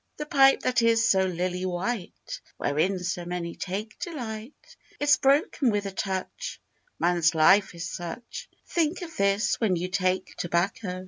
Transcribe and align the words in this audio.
The 0.17 0.25
pipe 0.25 0.61
that 0.61 0.81
is 0.81 1.07
so 1.07 1.25
lily 1.27 1.63
white, 1.63 2.41
Wherein 2.57 2.97
so 2.97 3.23
many 3.23 3.53
take 3.53 3.99
delight, 3.99 4.75
It's 4.99 5.17
broken 5.17 5.69
with 5.69 5.85
a 5.85 5.91
touch,— 5.91 6.59
Man's 6.97 7.35
life 7.35 7.75
is 7.75 7.87
such; 7.87 8.49
Think 8.65 9.03
of 9.03 9.15
this 9.15 9.61
when 9.61 9.75
you 9.75 9.89
take 9.89 10.33
tobacco! 10.39 10.99